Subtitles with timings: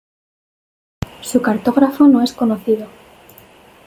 [1.21, 2.87] Su cartógrafo no es conocido.